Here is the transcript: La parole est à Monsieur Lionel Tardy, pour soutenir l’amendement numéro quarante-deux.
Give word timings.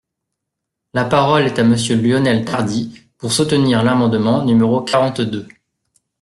La 0.95 1.05
parole 1.05 1.45
est 1.45 1.59
à 1.59 1.63
Monsieur 1.63 1.95
Lionel 1.95 2.43
Tardy, 2.43 3.03
pour 3.19 3.31
soutenir 3.31 3.83
l’amendement 3.83 4.43
numéro 4.43 4.81
quarante-deux. 4.81 5.47